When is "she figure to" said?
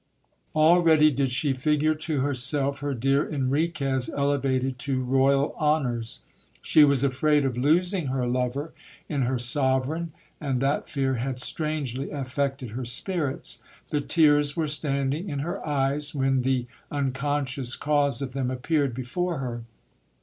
1.31-2.21